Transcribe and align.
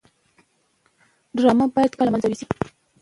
ډرامه 1.37 1.65
باید 1.75 1.91
کرکه 1.93 2.03
له 2.05 2.11
منځه 2.13 2.27
یوسي 2.29 2.45